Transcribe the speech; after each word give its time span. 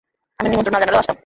আমি 0.39 0.47
নিমন্ত্রণ 0.49 0.73
না 0.73 0.81
জানালেও 0.81 1.01
আসতাম! 1.01 1.17